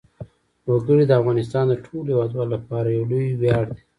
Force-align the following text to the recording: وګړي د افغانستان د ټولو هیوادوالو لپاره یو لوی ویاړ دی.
وګړي 0.69 1.03
د 1.07 1.11
افغانستان 1.21 1.65
د 1.67 1.73
ټولو 1.85 2.07
هیوادوالو 2.11 2.53
لپاره 2.55 2.87
یو 2.89 3.03
لوی 3.11 3.27
ویاړ 3.41 3.65
دی. 3.75 3.81